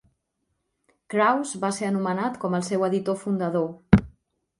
Krauss 1.13 1.51
va 1.65 1.69
ser 1.79 1.85
anomenat 1.89 2.39
com 2.45 2.57
al 2.61 2.65
seu 2.71 2.87
editor 2.89 3.19
fundador. 3.25 4.01